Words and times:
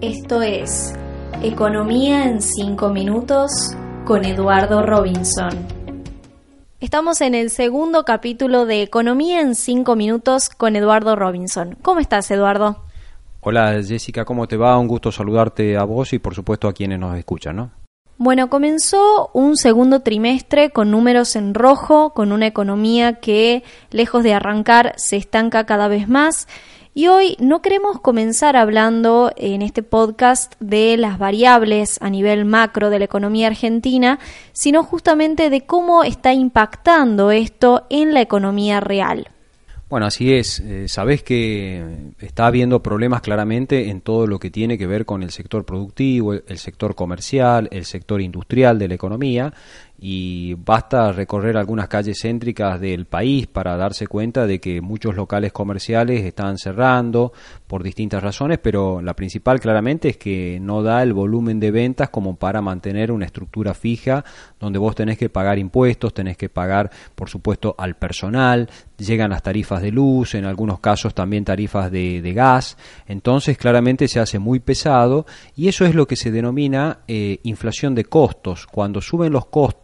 Esto 0.00 0.42
es 0.42 0.94
Economía 1.42 2.24
en 2.24 2.40
5 2.40 2.90
minutos 2.90 3.50
con 4.04 4.24
Eduardo 4.24 4.82
Robinson. 4.82 5.50
Estamos 6.80 7.20
en 7.22 7.34
el 7.34 7.50
segundo 7.50 8.04
capítulo 8.04 8.66
de 8.66 8.82
Economía 8.82 9.40
en 9.40 9.54
5 9.54 9.96
minutos 9.96 10.50
con 10.50 10.76
Eduardo 10.76 11.16
Robinson. 11.16 11.76
¿Cómo 11.80 12.00
estás, 12.00 12.30
Eduardo? 12.30 12.84
Hola 13.40 13.82
Jessica, 13.82 14.24
¿cómo 14.24 14.46
te 14.46 14.56
va? 14.56 14.78
Un 14.78 14.88
gusto 14.88 15.10
saludarte 15.10 15.76
a 15.76 15.84
vos 15.84 16.12
y 16.12 16.18
por 16.18 16.34
supuesto 16.34 16.68
a 16.68 16.72
quienes 16.72 16.98
nos 16.98 17.16
escuchan, 17.16 17.56
¿no? 17.56 17.70
Bueno, 18.16 18.48
comenzó 18.48 19.30
un 19.34 19.56
segundo 19.56 20.00
trimestre 20.00 20.70
con 20.70 20.90
números 20.90 21.34
en 21.34 21.52
rojo, 21.52 22.14
con 22.14 22.30
una 22.30 22.46
economía 22.46 23.14
que, 23.14 23.64
lejos 23.90 24.22
de 24.22 24.34
arrancar, 24.34 24.94
se 24.96 25.16
estanca 25.16 25.66
cada 25.66 25.88
vez 25.88 26.08
más. 26.08 26.46
Y 26.96 27.08
hoy 27.08 27.36
no 27.40 27.60
queremos 27.60 27.98
comenzar 27.98 28.56
hablando 28.56 29.32
en 29.36 29.62
este 29.62 29.82
podcast 29.82 30.54
de 30.60 30.96
las 30.96 31.18
variables 31.18 31.98
a 32.00 32.08
nivel 32.08 32.44
macro 32.44 32.88
de 32.88 33.00
la 33.00 33.06
economía 33.06 33.48
argentina, 33.48 34.20
sino 34.52 34.84
justamente 34.84 35.50
de 35.50 35.62
cómo 35.62 36.04
está 36.04 36.32
impactando 36.32 37.32
esto 37.32 37.84
en 37.90 38.14
la 38.14 38.20
economía 38.20 38.78
real. 38.78 39.26
Bueno, 39.90 40.06
así 40.06 40.32
es. 40.32 40.60
Eh, 40.60 40.86
sabés 40.88 41.24
que 41.24 42.12
está 42.20 42.46
habiendo 42.46 42.80
problemas 42.80 43.20
claramente 43.22 43.90
en 43.90 44.00
todo 44.00 44.28
lo 44.28 44.38
que 44.38 44.50
tiene 44.50 44.78
que 44.78 44.86
ver 44.86 45.04
con 45.04 45.24
el 45.24 45.30
sector 45.30 45.64
productivo, 45.64 46.32
el 46.32 46.58
sector 46.58 46.94
comercial, 46.94 47.68
el 47.72 47.84
sector 47.84 48.20
industrial 48.20 48.78
de 48.78 48.88
la 48.88 48.94
economía 48.94 49.52
y 49.98 50.54
basta 50.54 51.12
recorrer 51.12 51.56
algunas 51.56 51.88
calles 51.88 52.18
céntricas 52.20 52.80
del 52.80 53.06
país 53.06 53.46
para 53.46 53.76
darse 53.76 54.06
cuenta 54.06 54.46
de 54.46 54.60
que 54.60 54.80
muchos 54.80 55.14
locales 55.14 55.52
comerciales 55.52 56.24
están 56.24 56.58
cerrando 56.58 57.32
por 57.66 57.82
distintas 57.82 58.22
razones, 58.22 58.58
pero 58.58 59.00
la 59.00 59.14
principal 59.14 59.60
claramente 59.60 60.08
es 60.08 60.16
que 60.16 60.58
no 60.60 60.82
da 60.82 61.02
el 61.02 61.12
volumen 61.12 61.60
de 61.60 61.70
ventas 61.70 62.10
como 62.10 62.36
para 62.36 62.60
mantener 62.60 63.12
una 63.12 63.26
estructura 63.26 63.72
fija 63.72 64.24
donde 64.58 64.78
vos 64.78 64.94
tenés 64.94 65.16
que 65.16 65.28
pagar 65.28 65.58
impuestos, 65.58 66.12
tenés 66.12 66.36
que 66.36 66.48
pagar 66.48 66.90
por 67.14 67.28
supuesto 67.28 67.74
al 67.78 67.96
personal, 67.96 68.68
llegan 68.98 69.30
las 69.30 69.42
tarifas 69.42 69.80
de 69.80 69.90
luz, 69.90 70.34
en 70.34 70.44
algunos 70.44 70.80
casos 70.80 71.14
también 71.14 71.44
tarifas 71.44 71.90
de, 71.90 72.32
gas, 72.34 72.76
entonces 73.06 73.56
claramente 73.56 74.08
se 74.08 74.18
hace 74.18 74.38
muy 74.38 74.58
pesado 74.58 75.24
y 75.54 75.68
eso 75.68 75.84
es 75.84 75.94
lo 75.94 76.06
que 76.06 76.16
se 76.16 76.32
denomina 76.32 76.98
eh, 77.06 77.38
inflación 77.44 77.94
de 77.94 78.04
costos. 78.04 78.66
Cuando 78.66 79.00
suben 79.00 79.32
los 79.32 79.46
costos, 79.46 79.83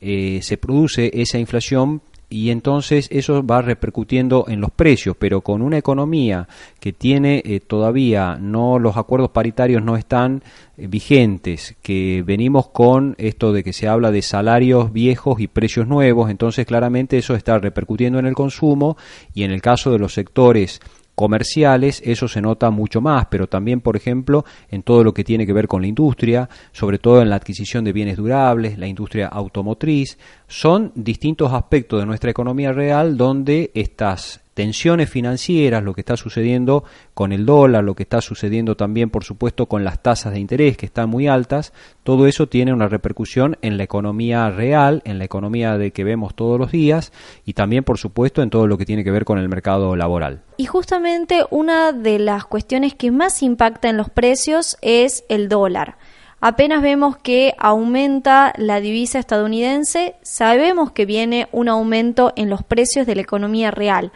eh, 0.00 0.40
se 0.42 0.56
produce 0.56 1.10
esa 1.12 1.38
inflación 1.38 2.02
y 2.30 2.50
entonces 2.50 3.08
eso 3.10 3.44
va 3.44 3.62
repercutiendo 3.62 4.44
en 4.48 4.60
los 4.60 4.70
precios, 4.70 5.16
pero 5.18 5.40
con 5.40 5.62
una 5.62 5.78
economía 5.78 6.46
que 6.78 6.92
tiene 6.92 7.42
eh, 7.44 7.60
todavía 7.60 8.36
no 8.38 8.78
los 8.78 8.96
acuerdos 8.96 9.30
paritarios 9.30 9.82
no 9.82 9.96
están 9.96 10.42
vigentes, 10.76 11.74
que 11.82 12.22
venimos 12.24 12.68
con 12.68 13.14
esto 13.18 13.52
de 13.52 13.64
que 13.64 13.72
se 13.72 13.88
habla 13.88 14.10
de 14.10 14.22
salarios 14.22 14.92
viejos 14.92 15.40
y 15.40 15.48
precios 15.48 15.88
nuevos, 15.88 16.30
entonces 16.30 16.66
claramente 16.66 17.16
eso 17.16 17.34
está 17.34 17.58
repercutiendo 17.58 18.18
en 18.18 18.26
el 18.26 18.34
consumo 18.34 18.96
y 19.34 19.44
en 19.44 19.50
el 19.50 19.62
caso 19.62 19.90
de 19.90 19.98
los 19.98 20.12
sectores 20.12 20.80
comerciales, 21.18 22.00
eso 22.04 22.28
se 22.28 22.40
nota 22.40 22.70
mucho 22.70 23.00
más, 23.00 23.26
pero 23.26 23.48
también, 23.48 23.80
por 23.80 23.96
ejemplo, 23.96 24.44
en 24.70 24.84
todo 24.84 25.02
lo 25.02 25.12
que 25.12 25.24
tiene 25.24 25.46
que 25.46 25.52
ver 25.52 25.66
con 25.66 25.82
la 25.82 25.88
industria, 25.88 26.48
sobre 26.70 27.00
todo 27.00 27.20
en 27.20 27.28
la 27.28 27.34
adquisición 27.34 27.82
de 27.82 27.92
bienes 27.92 28.18
durables, 28.18 28.78
la 28.78 28.86
industria 28.86 29.26
automotriz, 29.26 30.16
son 30.46 30.92
distintos 30.94 31.52
aspectos 31.52 31.98
de 31.98 32.06
nuestra 32.06 32.30
economía 32.30 32.70
real 32.70 33.16
donde 33.16 33.72
estas 33.74 34.40
tensiones 34.58 35.08
financieras, 35.08 35.84
lo 35.84 35.94
que 35.94 36.00
está 36.00 36.16
sucediendo 36.16 36.82
con 37.14 37.30
el 37.30 37.46
dólar, 37.46 37.84
lo 37.84 37.94
que 37.94 38.02
está 38.02 38.20
sucediendo 38.20 38.76
también, 38.76 39.08
por 39.08 39.22
supuesto, 39.22 39.66
con 39.66 39.84
las 39.84 40.02
tasas 40.02 40.32
de 40.32 40.40
interés 40.40 40.76
que 40.76 40.86
están 40.86 41.08
muy 41.08 41.28
altas, 41.28 41.72
todo 42.02 42.26
eso 42.26 42.48
tiene 42.48 42.72
una 42.72 42.88
repercusión 42.88 43.56
en 43.62 43.76
la 43.76 43.84
economía 43.84 44.50
real, 44.50 45.00
en 45.04 45.20
la 45.20 45.24
economía 45.24 45.78
de 45.78 45.92
que 45.92 46.02
vemos 46.02 46.34
todos 46.34 46.58
los 46.58 46.72
días 46.72 47.12
y 47.44 47.52
también, 47.52 47.84
por 47.84 47.98
supuesto, 47.98 48.42
en 48.42 48.50
todo 48.50 48.66
lo 48.66 48.76
que 48.78 48.84
tiene 48.84 49.04
que 49.04 49.12
ver 49.12 49.24
con 49.24 49.38
el 49.38 49.48
mercado 49.48 49.94
laboral. 49.94 50.42
Y 50.56 50.66
justamente 50.66 51.44
una 51.50 51.92
de 51.92 52.18
las 52.18 52.44
cuestiones 52.44 52.96
que 52.96 53.12
más 53.12 53.44
impacta 53.44 53.88
en 53.88 53.96
los 53.96 54.10
precios 54.10 54.76
es 54.82 55.22
el 55.28 55.48
dólar. 55.48 55.98
Apenas 56.40 56.82
vemos 56.82 57.16
que 57.16 57.54
aumenta 57.58 58.52
la 58.56 58.80
divisa 58.80 59.20
estadounidense, 59.20 60.16
sabemos 60.22 60.90
que 60.90 61.06
viene 61.06 61.46
un 61.52 61.68
aumento 61.68 62.32
en 62.34 62.50
los 62.50 62.64
precios 62.64 63.06
de 63.06 63.14
la 63.14 63.22
economía 63.22 63.70
real 63.70 64.10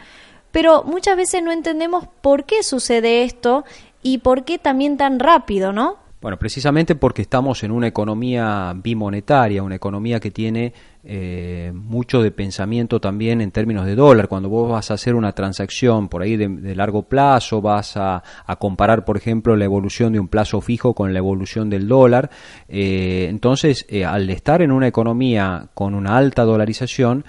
pero 0.53 0.83
muchas 0.83 1.17
veces 1.17 1.41
no 1.43 1.51
entendemos 1.51 2.07
por 2.21 2.45
qué 2.45 2.61
sucede 2.61 3.23
esto 3.23 3.65
y 4.03 4.19
por 4.19 4.45
qué 4.45 4.59
también 4.59 4.97
tan 4.97 5.19
rápido, 5.19 5.73
¿no? 5.73 5.97
Bueno, 6.21 6.39
precisamente 6.39 6.95
porque 6.95 7.21
estamos 7.21 7.63
en 7.65 7.71
una 7.71 7.87
economía 7.87 8.73
bimonetaria, 8.77 9.61
una 9.61 9.75
economía 9.75 10.21
que 10.21 10.31
tiene 10.31 10.71
eh, 11.03 11.73
mucho 11.75 12.23
de 12.23 12.31
pensamiento 12.31 13.01
también 13.01 13.41
en 13.41 13.51
términos 13.51 13.85
de 13.85 13.95
dólar. 13.95 14.29
Cuando 14.29 14.47
vos 14.47 14.71
vas 14.71 14.89
a 14.89 14.93
hacer 14.93 15.15
una 15.15 15.33
transacción 15.33 16.07
por 16.07 16.21
ahí 16.21 16.37
de, 16.37 16.75
largo 16.75 17.03
plazo, 17.03 17.61
vas 17.61 17.97
a, 17.97 18.23
comparar, 18.57 19.03
por 19.03 19.17
ejemplo, 19.17 19.57
la 19.57 19.65
evolución 19.65 20.13
de 20.13 20.21
un 20.21 20.29
plazo 20.29 20.61
fijo 20.61 20.93
con 20.93 21.11
la 21.11 21.19
evolución 21.19 21.69
del 21.69 21.89
dólar. 21.89 22.29
Eh, 22.69 23.27
entonces, 23.29 23.85
eh, 23.89 24.05
al 24.05 24.29
estar 24.29 24.61
en 24.61 24.71
una 24.71 24.87
economía 24.87 25.67
con 25.73 25.93
una 25.93 26.15
alta 26.15 26.43
dolarización, 26.43 27.25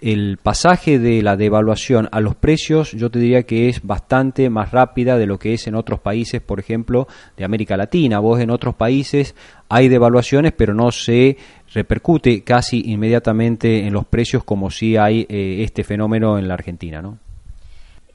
el 0.00 0.38
pasaje 0.42 0.98
de 0.98 1.22
la 1.22 1.36
devaluación 1.36 2.08
a 2.12 2.20
los 2.20 2.34
precios 2.34 2.92
yo 2.92 3.10
te 3.10 3.18
diría 3.18 3.44
que 3.44 3.68
es 3.68 3.82
bastante 3.82 4.50
más 4.50 4.72
rápida 4.72 5.16
de 5.16 5.26
lo 5.26 5.38
que 5.38 5.54
es 5.54 5.66
en 5.66 5.74
otros 5.74 6.00
países, 6.00 6.40
por 6.42 6.60
ejemplo, 6.60 7.06
de 7.36 7.44
América 7.44 7.76
Latina. 7.76 8.18
Vos 8.18 8.40
en 8.40 8.50
otros 8.50 8.74
países 8.74 9.34
hay 9.68 9.88
devaluaciones, 9.88 10.52
pero 10.52 10.74
no 10.74 10.90
se 10.90 11.36
repercute 11.72 12.42
casi 12.42 12.82
inmediatamente 12.90 13.86
en 13.86 13.92
los 13.92 14.06
precios 14.06 14.44
como 14.44 14.70
si 14.70 14.96
hay 14.96 15.26
eh, 15.28 15.62
este 15.62 15.84
fenómeno 15.84 16.38
en 16.38 16.48
la 16.48 16.54
Argentina, 16.54 17.00
¿no? 17.00 17.18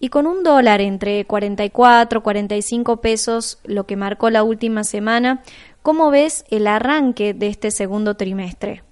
Y 0.02 0.10
con 0.10 0.28
un 0.28 0.44
dólar 0.44 0.80
entre 0.80 1.26
44, 1.26 2.24
45 2.24 3.02
pesos, 3.02 3.60
lo 3.66 3.86
que 3.86 3.98
marcó 3.98 4.30
la 4.30 4.44
última 4.44 4.86
semana, 4.86 5.44
¿cómo 5.82 6.10
ves 6.10 6.46
el 6.50 6.68
arranque 6.68 7.34
de 7.34 7.48
este 7.48 7.70
segundo 7.70 8.16
trimestre? 8.16 8.84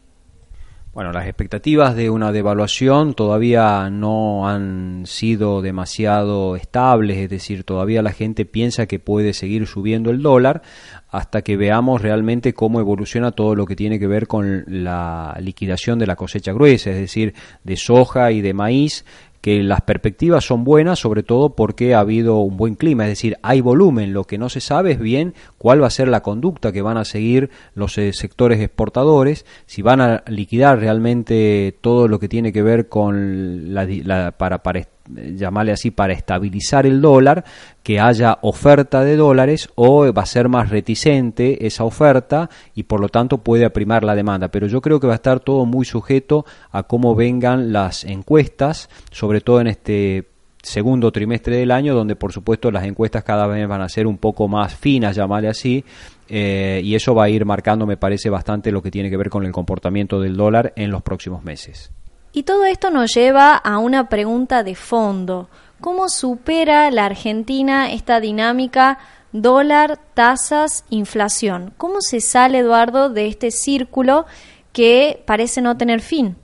Bueno, 0.97 1.11
las 1.11 1.27
expectativas 1.27 1.95
de 1.95 2.09
una 2.09 2.31
devaluación 2.31 3.13
todavía 3.13 3.87
no 3.91 4.49
han 4.49 5.03
sido 5.05 5.61
demasiado 5.61 6.55
estables, 6.55 7.19
es 7.19 7.29
decir, 7.29 7.63
todavía 7.65 8.01
la 8.01 8.13
gente 8.13 8.45
piensa 8.45 8.87
que 8.87 8.97
puede 8.97 9.33
seguir 9.33 9.67
subiendo 9.67 10.09
el 10.09 10.23
dólar 10.23 10.63
hasta 11.09 11.43
que 11.43 11.55
veamos 11.55 12.01
realmente 12.01 12.55
cómo 12.55 12.79
evoluciona 12.79 13.31
todo 13.31 13.53
lo 13.53 13.67
que 13.67 13.75
tiene 13.75 13.99
que 13.99 14.07
ver 14.07 14.25
con 14.25 14.63
la 14.65 15.37
liquidación 15.39 15.99
de 15.99 16.07
la 16.07 16.15
cosecha 16.15 16.51
gruesa, 16.51 16.89
es 16.89 16.97
decir, 16.97 17.35
de 17.63 17.77
soja 17.77 18.31
y 18.31 18.41
de 18.41 18.55
maíz, 18.55 19.05
que 19.41 19.63
las 19.63 19.81
perspectivas 19.81 20.45
son 20.45 20.63
buenas, 20.63 20.99
sobre 20.99 21.23
todo 21.23 21.51
porque 21.55 21.93
ha 21.93 21.99
habido 21.99 22.39
un 22.39 22.57
buen 22.57 22.75
clima, 22.75 23.03
es 23.05 23.11
decir, 23.11 23.37
hay 23.41 23.61
volumen, 23.61 24.13
lo 24.13 24.23
que 24.23 24.37
no 24.37 24.49
se 24.49 24.61
sabe 24.61 24.91
es 24.91 24.99
bien 24.99 25.33
cuál 25.57 25.81
va 25.81 25.87
a 25.87 25.91
ser 25.91 26.07
la 26.07 26.21
conducta 26.21 26.71
que 26.71 26.81
van 26.81 26.97
a 26.97 27.05
seguir 27.05 27.49
los 27.73 27.97
eh, 27.97 28.11
sectores 28.13 28.59
exportadores, 28.59 29.45
si 29.65 29.81
van 29.81 30.01
a 30.01 30.23
liquidar 30.27 30.79
realmente 30.79 31.77
todo 31.81 32.07
lo 32.07 32.19
que 32.19 32.29
tiene 32.29 32.51
que 32.51 32.63
ver 32.63 32.89
con 32.89 33.73
la, 33.73 34.31
para, 34.37 34.63
para 34.63 34.79
llamarle 35.07 35.71
así, 35.71 35.91
para 35.91 36.13
estabilizar 36.13 36.85
el 36.85 37.01
dólar, 37.01 37.43
que 37.83 37.99
haya 37.99 38.39
oferta 38.41 39.03
de 39.03 39.15
dólares 39.15 39.69
o 39.75 40.11
va 40.13 40.23
a 40.23 40.25
ser 40.25 40.49
más 40.49 40.69
reticente 40.69 41.65
esa 41.65 41.83
oferta 41.83 42.49
y 42.75 42.83
por 42.83 42.99
lo 42.99 43.09
tanto 43.09 43.39
puede 43.39 43.65
aprimar 43.65 44.03
la 44.03 44.15
demanda. 44.15 44.49
Pero 44.49 44.67
yo 44.67 44.81
creo 44.81 44.99
que 44.99 45.07
va 45.07 45.13
a 45.13 45.15
estar 45.15 45.39
todo 45.39 45.65
muy 45.65 45.85
sujeto 45.85 46.45
a 46.71 46.83
cómo 46.83 47.15
vengan 47.15 47.71
las 47.71 48.03
encuestas, 48.03 48.89
sobre 49.11 49.41
todo 49.41 49.61
en 49.61 49.67
este 49.67 50.27
segundo 50.61 51.11
trimestre 51.11 51.57
del 51.57 51.71
año, 51.71 51.95
donde 51.95 52.15
por 52.15 52.33
supuesto 52.33 52.71
las 52.71 52.85
encuestas 52.85 53.23
cada 53.23 53.47
vez 53.47 53.67
van 53.67 53.81
a 53.81 53.89
ser 53.89 54.05
un 54.05 54.17
poco 54.17 54.47
más 54.47 54.75
finas, 54.75 55.15
llamarle 55.15 55.47
así, 55.47 55.83
eh, 56.27 56.81
y 56.83 56.95
eso 56.95 57.15
va 57.15 57.25
a 57.25 57.29
ir 57.29 57.45
marcando, 57.45 57.85
me 57.85 57.97
parece, 57.97 58.29
bastante 58.29 58.71
lo 58.71 58.81
que 58.81 58.91
tiene 58.91 59.09
que 59.09 59.17
ver 59.17 59.29
con 59.29 59.45
el 59.45 59.51
comportamiento 59.51 60.19
del 60.19 60.35
dólar 60.35 60.73
en 60.75 60.91
los 60.91 61.01
próximos 61.01 61.43
meses. 61.43 61.91
Y 62.33 62.43
todo 62.43 62.65
esto 62.65 62.91
nos 62.91 63.13
lleva 63.13 63.55
a 63.55 63.77
una 63.77 64.09
pregunta 64.09 64.63
de 64.63 64.75
fondo. 64.75 65.49
¿Cómo 65.81 66.09
supera 66.09 66.89
la 66.91 67.05
Argentina 67.05 67.91
esta 67.91 68.19
dinámica 68.19 68.99
dólar, 69.31 69.99
tasas, 70.13 70.85
inflación? 70.89 71.73
¿Cómo 71.77 72.01
se 72.01 72.21
sale, 72.21 72.59
Eduardo, 72.59 73.09
de 73.09 73.27
este 73.27 73.51
círculo 73.51 74.25
que 74.71 75.23
parece 75.25 75.61
no 75.61 75.77
tener 75.77 76.01
fin? 76.01 76.35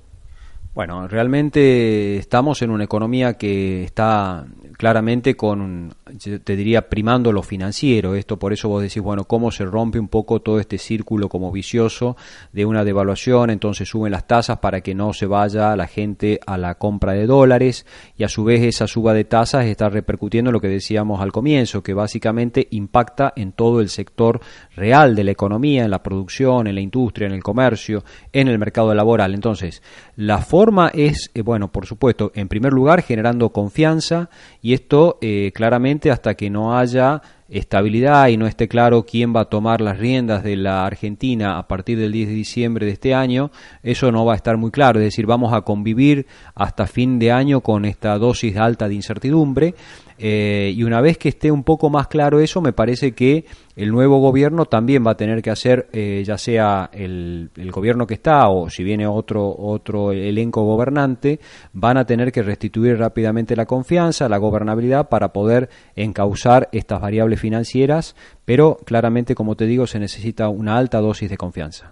Bueno, 0.73 1.07
realmente 1.07 2.17
estamos 2.17 2.61
en 2.63 2.71
una 2.71 2.83
economía 2.83 3.33
que 3.33 3.83
está 3.83 4.45
claramente 4.83 5.37
con, 5.37 5.95
te 6.43 6.55
diría, 6.57 6.89
primando 6.89 7.31
lo 7.31 7.41
financiero. 7.41 8.15
Esto 8.15 8.37
por 8.37 8.51
eso 8.51 8.67
vos 8.67 8.81
decís, 8.81 9.01
bueno, 9.01 9.23
cómo 9.23 9.49
se 9.49 9.63
rompe 9.63 9.97
un 9.97 10.09
poco 10.09 10.41
todo 10.41 10.59
este 10.59 10.77
círculo 10.77 11.29
como 11.29 11.53
vicioso 11.53 12.17
de 12.51 12.65
una 12.65 12.83
devaluación, 12.83 13.49
entonces 13.49 13.87
suben 13.87 14.11
las 14.11 14.27
tasas 14.27 14.57
para 14.57 14.81
que 14.81 14.93
no 14.93 15.13
se 15.13 15.25
vaya 15.25 15.73
la 15.77 15.87
gente 15.87 16.41
a 16.45 16.57
la 16.57 16.75
compra 16.75 17.13
de 17.13 17.25
dólares 17.27 17.85
y 18.17 18.25
a 18.25 18.27
su 18.27 18.43
vez 18.43 18.61
esa 18.61 18.85
suba 18.85 19.13
de 19.13 19.23
tasas 19.23 19.67
está 19.67 19.87
repercutiendo 19.87 20.49
en 20.49 20.53
lo 20.53 20.59
que 20.59 20.67
decíamos 20.67 21.21
al 21.21 21.31
comienzo, 21.31 21.81
que 21.81 21.93
básicamente 21.93 22.67
impacta 22.71 23.31
en 23.37 23.53
todo 23.53 23.79
el 23.79 23.87
sector 23.87 24.41
real 24.75 25.15
de 25.15 25.23
la 25.23 25.31
economía, 25.31 25.85
en 25.85 25.91
la 25.91 26.03
producción, 26.03 26.67
en 26.67 26.75
la 26.75 26.81
industria, 26.81 27.27
en 27.27 27.33
el 27.35 27.41
comercio, 27.41 28.03
en 28.33 28.49
el 28.49 28.59
mercado 28.59 28.93
laboral. 28.93 29.33
Entonces, 29.33 29.81
la 30.17 30.39
forma 30.39 30.89
es, 30.93 31.31
eh, 31.33 31.41
bueno, 31.41 31.71
por 31.71 31.85
supuesto, 31.85 32.33
en 32.35 32.49
primer 32.49 32.73
lugar, 32.73 33.01
generando 33.01 33.53
confianza 33.53 34.29
esto 34.73 35.17
eh, 35.21 35.51
claramente 35.53 36.11
hasta 36.11 36.35
que 36.35 36.49
no 36.49 36.77
haya 36.77 37.21
estabilidad 37.53 38.27
y 38.29 38.37
no 38.37 38.47
esté 38.47 38.67
claro 38.67 39.03
quién 39.03 39.33
va 39.35 39.41
a 39.41 39.45
tomar 39.45 39.79
las 39.79 39.99
riendas 39.99 40.43
de 40.43 40.55
la 40.55 40.85
Argentina 40.85 41.57
a 41.57 41.67
partir 41.67 41.99
del 41.99 42.11
10 42.11 42.29
de 42.29 42.33
diciembre 42.33 42.85
de 42.85 42.93
este 42.93 43.13
año, 43.13 43.51
eso 43.83 44.11
no 44.11 44.25
va 44.25 44.33
a 44.33 44.35
estar 44.35 44.57
muy 44.57 44.71
claro. 44.71 44.99
Es 44.99 45.05
decir, 45.05 45.25
vamos 45.25 45.53
a 45.53 45.61
convivir 45.61 46.25
hasta 46.55 46.87
fin 46.87 47.19
de 47.19 47.31
año 47.31 47.61
con 47.61 47.85
esta 47.85 48.17
dosis 48.17 48.57
alta 48.57 48.87
de 48.87 48.95
incertidumbre 48.95 49.75
eh, 50.17 50.73
y 50.75 50.83
una 50.83 51.01
vez 51.01 51.17
que 51.17 51.29
esté 51.29 51.51
un 51.51 51.63
poco 51.63 51.89
más 51.89 52.07
claro 52.07 52.39
eso, 52.39 52.61
me 52.61 52.73
parece 52.73 53.13
que 53.13 53.45
el 53.75 53.89
nuevo 53.89 54.19
gobierno 54.19 54.65
también 54.65 55.03
va 55.05 55.11
a 55.11 55.17
tener 55.17 55.41
que 55.41 55.49
hacer, 55.49 55.89
eh, 55.91 56.23
ya 56.25 56.37
sea 56.37 56.89
el, 56.93 57.49
el, 57.55 57.71
gobierno 57.71 58.05
que 58.05 58.13
está 58.13 58.47
o 58.49 58.69
si 58.69 58.83
viene 58.83 59.07
otro, 59.07 59.53
otro 59.57 60.11
elenco 60.11 60.63
gobernante, 60.63 61.39
van 61.73 61.97
a 61.97 62.05
tener 62.05 62.31
que 62.31 62.43
restituir 62.43 62.97
rápidamente 62.97 63.55
la 63.55 63.65
confianza, 63.65 64.29
la 64.29 64.37
gobernabilidad 64.37 65.09
para 65.09 65.33
poder 65.33 65.69
encauzar 65.95 66.69
estas 66.71 67.01
variables 67.01 67.39
financieras, 67.43 68.15
pero 68.45 68.77
claramente, 68.85 69.35
como 69.35 69.55
te 69.55 69.65
digo, 69.65 69.85
se 69.85 69.99
necesita 69.99 70.47
una 70.47 70.77
alta 70.77 71.01
dosis 71.01 71.29
de 71.29 71.35
confianza. 71.35 71.91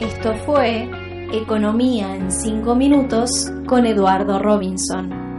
Esto 0.00 0.34
fue 0.46 0.88
Economía 1.30 2.16
en 2.16 2.32
5 2.32 2.74
minutos 2.74 3.52
con 3.66 3.84
Eduardo 3.84 4.38
Robinson. 4.38 5.29